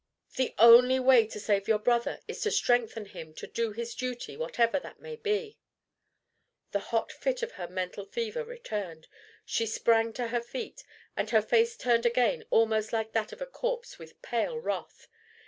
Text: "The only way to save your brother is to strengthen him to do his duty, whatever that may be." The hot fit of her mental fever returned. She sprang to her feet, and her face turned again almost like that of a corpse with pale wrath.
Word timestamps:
"The 0.35 0.55
only 0.57 0.99
way 0.99 1.27
to 1.27 1.39
save 1.39 1.67
your 1.67 1.77
brother 1.77 2.21
is 2.27 2.41
to 2.41 2.49
strengthen 2.49 3.05
him 3.05 3.35
to 3.35 3.45
do 3.45 3.71
his 3.71 3.93
duty, 3.93 4.35
whatever 4.35 4.79
that 4.79 4.99
may 4.99 5.15
be." 5.15 5.59
The 6.71 6.79
hot 6.89 7.11
fit 7.11 7.43
of 7.43 7.51
her 7.51 7.67
mental 7.67 8.05
fever 8.05 8.43
returned. 8.43 9.07
She 9.45 9.67
sprang 9.67 10.11
to 10.13 10.29
her 10.29 10.41
feet, 10.41 10.83
and 11.15 11.29
her 11.29 11.41
face 11.43 11.77
turned 11.77 12.07
again 12.07 12.43
almost 12.49 12.91
like 12.91 13.11
that 13.11 13.31
of 13.31 13.43
a 13.43 13.45
corpse 13.45 13.99
with 13.99 14.19
pale 14.23 14.57
wrath. 14.57 15.07